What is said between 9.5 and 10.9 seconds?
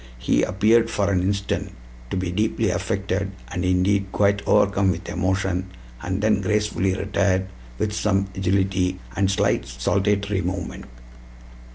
saltatory movement."